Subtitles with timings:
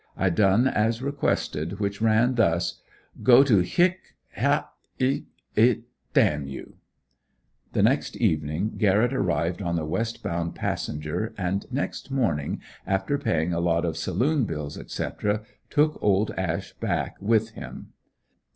[0.17, 2.81] I done as requested, which ran thus:
[3.21, 3.99] "Go to, hic,
[4.35, 5.27] h l, d
[6.15, 6.77] you!"
[7.73, 13.53] The next evening, Garrett arrived on the west bound passenger, and next morning, after paying
[13.53, 17.89] a lot of saloon bills, etc., took old Ash back with him.